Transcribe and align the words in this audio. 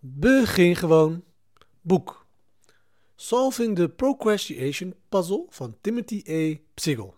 Begin 0.00 0.76
gewoon. 0.76 1.24
Boek. 1.80 2.26
Solving 3.16 3.76
the 3.76 3.88
Procrastination 3.88 4.94
Puzzle 5.08 5.46
van 5.48 5.76
Timothy 5.80 6.22
E. 6.24 6.58
Psigel. 6.74 7.14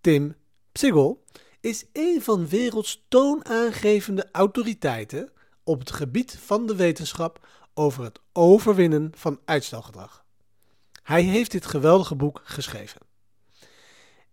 Tim 0.00 0.36
Psigel 0.72 1.24
is 1.60 1.84
een 1.92 2.22
van 2.22 2.48
werelds 2.48 3.04
toonaangevende 3.08 4.28
autoriteiten 4.32 5.32
op 5.64 5.78
het 5.78 5.90
gebied 5.90 6.38
van 6.38 6.66
de 6.66 6.76
wetenschap 6.76 7.46
over 7.74 8.04
het 8.04 8.20
overwinnen 8.32 9.10
van 9.14 9.40
uitstelgedrag. 9.44 10.24
Hij 11.02 11.22
heeft 11.22 11.50
dit 11.50 11.66
geweldige 11.66 12.14
boek 12.14 12.40
geschreven. 12.44 13.00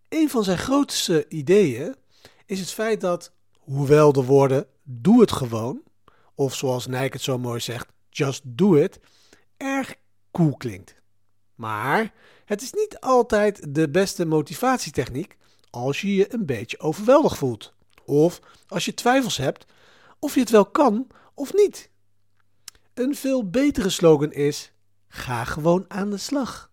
Een 0.09 0.29
van 0.29 0.43
zijn 0.43 0.57
grootste 0.57 1.25
ideeën 1.29 1.95
is 2.45 2.59
het 2.59 2.71
feit 2.71 3.01
dat, 3.01 3.31
hoewel 3.59 4.11
de 4.11 4.23
woorden 4.23 4.67
doe 4.83 5.21
het 5.21 5.31
gewoon, 5.31 5.83
of 6.35 6.55
zoals 6.55 6.87
Nike 6.87 7.13
het 7.13 7.21
zo 7.21 7.37
mooi 7.37 7.59
zegt, 7.59 7.87
just 8.09 8.41
do 8.45 8.75
it, 8.75 8.99
erg 9.57 9.95
cool 10.31 10.57
klinkt. 10.57 10.95
Maar 11.55 12.13
het 12.45 12.61
is 12.61 12.73
niet 12.73 12.99
altijd 12.99 13.75
de 13.75 13.89
beste 13.89 14.25
motivatietechniek 14.25 15.37
als 15.69 16.01
je 16.01 16.15
je 16.15 16.33
een 16.33 16.45
beetje 16.45 16.79
overweldigd 16.79 17.37
voelt. 17.37 17.73
Of 18.05 18.39
als 18.67 18.85
je 18.85 18.93
twijfels 18.93 19.37
hebt 19.37 19.65
of 20.19 20.33
je 20.33 20.39
het 20.39 20.49
wel 20.49 20.65
kan 20.65 21.07
of 21.33 21.53
niet. 21.53 21.89
Een 22.93 23.15
veel 23.15 23.49
betere 23.49 23.89
slogan 23.89 24.31
is: 24.31 24.71
ga 25.07 25.43
gewoon 25.43 25.85
aan 25.87 26.09
de 26.09 26.17
slag. 26.17 26.71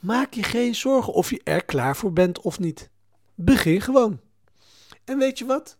Maak 0.00 0.34
je 0.34 0.42
geen 0.42 0.74
zorgen 0.74 1.12
of 1.12 1.30
je 1.30 1.40
er 1.44 1.64
klaar 1.64 1.96
voor 1.96 2.12
bent 2.12 2.40
of 2.40 2.58
niet. 2.58 2.90
Begin 3.34 3.80
gewoon. 3.80 4.20
En 5.04 5.18
weet 5.18 5.38
je 5.38 5.44
wat? 5.44 5.78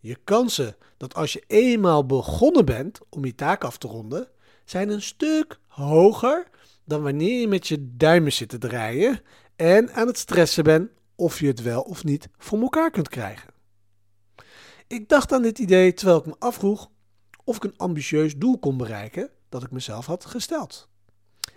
Je 0.00 0.16
kansen 0.24 0.76
dat 0.96 1.14
als 1.14 1.32
je 1.32 1.44
eenmaal 1.46 2.06
begonnen 2.06 2.64
bent 2.64 2.98
om 3.08 3.24
je 3.24 3.34
taak 3.34 3.64
af 3.64 3.78
te 3.78 3.86
ronden, 3.86 4.28
zijn 4.64 4.90
een 4.90 5.02
stuk 5.02 5.58
hoger 5.66 6.48
dan 6.84 7.02
wanneer 7.02 7.40
je 7.40 7.48
met 7.48 7.68
je 7.68 7.96
duimen 7.96 8.32
zit 8.32 8.48
te 8.48 8.58
draaien 8.58 9.20
en 9.56 9.92
aan 9.92 10.06
het 10.06 10.18
stressen 10.18 10.64
bent 10.64 10.90
of 11.14 11.40
je 11.40 11.46
het 11.46 11.62
wel 11.62 11.82
of 11.82 12.04
niet 12.04 12.28
voor 12.38 12.60
elkaar 12.60 12.90
kunt 12.90 13.08
krijgen. 13.08 13.50
Ik 14.86 15.08
dacht 15.08 15.32
aan 15.32 15.42
dit 15.42 15.58
idee 15.58 15.94
terwijl 15.94 16.18
ik 16.18 16.26
me 16.26 16.34
afvroeg 16.38 16.90
of 17.44 17.56
ik 17.56 17.64
een 17.64 17.76
ambitieus 17.76 18.36
doel 18.36 18.58
kon 18.58 18.76
bereiken 18.76 19.30
dat 19.48 19.62
ik 19.62 19.70
mezelf 19.70 20.06
had 20.06 20.24
gesteld. 20.24 20.88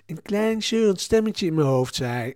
Een 0.06 0.22
klein 0.22 0.64
zeurend 0.64 1.02
stemmetje 1.02 1.46
in 1.46 1.54
mijn 1.54 1.68
hoofd 1.68 1.96
zei: 1.96 2.34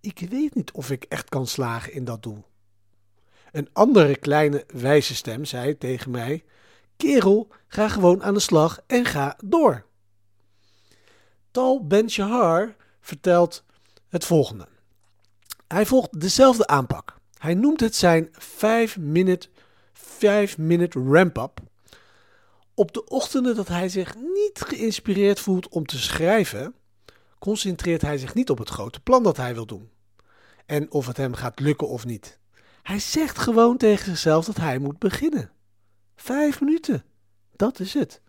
Ik 0.00 0.26
weet 0.30 0.54
niet 0.54 0.72
of 0.72 0.90
ik 0.90 1.04
echt 1.04 1.28
kan 1.28 1.46
slagen 1.46 1.92
in 1.92 2.04
dat 2.04 2.22
doel. 2.22 2.44
Een 3.54 3.68
andere 3.72 4.16
kleine 4.16 4.64
wijze 4.66 5.14
stem 5.14 5.44
zei 5.44 5.78
tegen 5.78 6.10
mij: 6.10 6.44
Kerel, 6.96 7.48
ga 7.66 7.88
gewoon 7.88 8.22
aan 8.22 8.34
de 8.34 8.40
slag 8.40 8.80
en 8.86 9.04
ga 9.04 9.36
door. 9.44 9.84
Tal 11.50 11.86
Ben-Shahar 11.86 12.76
vertelt 13.00 13.64
het 14.08 14.24
volgende. 14.24 14.68
Hij 15.68 15.86
volgt 15.86 16.20
dezelfde 16.20 16.66
aanpak. 16.66 17.18
Hij 17.38 17.54
noemt 17.54 17.80
het 17.80 17.96
zijn 17.96 18.30
5-minute 18.38 19.48
5-minute 19.96 20.98
ramp-up. 20.98 21.60
Op 22.74 22.92
de 22.92 23.04
ochtenden 23.04 23.56
dat 23.56 23.68
hij 23.68 23.88
zich 23.88 24.14
niet 24.14 24.60
geïnspireerd 24.66 25.40
voelt 25.40 25.68
om 25.68 25.86
te 25.86 25.98
schrijven, 25.98 26.74
concentreert 27.38 28.02
hij 28.02 28.18
zich 28.18 28.34
niet 28.34 28.50
op 28.50 28.58
het 28.58 28.68
grote 28.68 29.00
plan 29.00 29.22
dat 29.22 29.36
hij 29.36 29.54
wil 29.54 29.66
doen. 29.66 29.90
En 30.66 30.90
of 30.90 31.06
het 31.06 31.16
hem 31.16 31.34
gaat 31.34 31.60
lukken 31.60 31.88
of 31.88 32.04
niet. 32.04 32.38
Hij 32.84 32.98
zegt 32.98 33.38
gewoon 33.38 33.76
tegen 33.76 34.04
zichzelf 34.04 34.44
dat 34.44 34.56
hij 34.56 34.78
moet 34.78 34.98
beginnen. 34.98 35.50
Vijf 36.16 36.60
minuten. 36.60 37.04
Dat 37.56 37.80
is 37.80 37.94
het. 37.94 38.20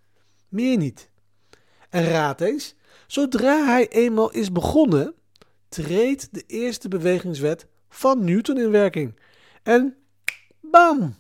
Meer 0.48 0.78
niet. 0.78 1.10
En 1.90 2.10
raad 2.10 2.42
eens, 2.42 2.76
zodra 3.08 3.66
hij 3.66 3.88
eenmaal 3.90 4.32
is 4.32 4.52
begonnen, 4.52 5.14
treedt 5.70 6.28
de 6.32 6.44
eerste 6.48 6.88
bewegingswet 6.88 7.68
van 7.90 8.24
Newton 8.24 8.58
in 8.58 8.72
werking. 8.72 9.20
En 9.64 9.98
bam! 10.60 11.16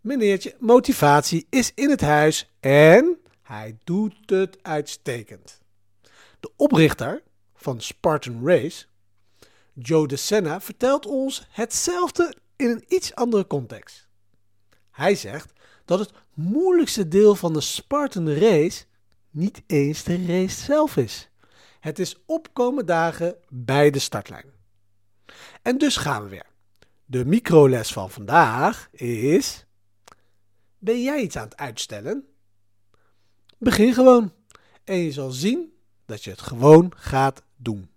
Meneertje, 0.00 0.56
motivatie 0.58 1.46
is 1.50 1.72
in 1.74 1.90
het 1.90 2.00
huis 2.00 2.50
en 2.60 3.18
hij 3.42 3.78
doet 3.84 4.14
het 4.26 4.58
uitstekend. 4.62 5.60
De 6.40 6.50
oprichter 6.56 7.22
van 7.54 7.80
Spartan 7.80 8.46
Race, 8.46 8.86
Joe 9.72 10.06
de 10.06 10.16
Senna, 10.16 10.60
vertelt 10.60 11.06
ons 11.06 11.46
hetzelfde 11.50 12.34
in 12.60 12.70
een 12.70 12.84
iets 12.88 13.14
andere 13.14 13.46
context. 13.46 14.08
Hij 14.90 15.14
zegt 15.14 15.52
dat 15.84 15.98
het 15.98 16.12
moeilijkste 16.34 17.08
deel 17.08 17.34
van 17.34 17.52
de 17.52 17.60
Spartan 17.60 18.28
Race 18.28 18.84
niet 19.30 19.62
eens 19.66 20.04
de 20.04 20.26
race 20.26 20.64
zelf 20.64 20.96
is. 20.96 21.30
Het 21.80 21.98
is 21.98 22.16
opkomen 22.26 22.86
dagen 22.86 23.36
bij 23.48 23.90
de 23.90 23.98
startlijn. 23.98 24.50
En 25.62 25.78
dus 25.78 25.96
gaan 25.96 26.22
we 26.22 26.28
weer. 26.28 26.46
De 27.04 27.24
microles 27.24 27.92
van 27.92 28.10
vandaag 28.10 28.88
is: 28.92 29.66
Ben 30.78 31.02
jij 31.02 31.20
iets 31.20 31.36
aan 31.36 31.44
het 31.44 31.56
uitstellen? 31.56 32.24
Begin 33.58 33.94
gewoon 33.94 34.32
en 34.84 34.96
je 34.96 35.12
zal 35.12 35.30
zien 35.30 35.72
dat 36.06 36.24
je 36.24 36.30
het 36.30 36.40
gewoon 36.40 36.92
gaat 36.96 37.42
doen. 37.56 37.90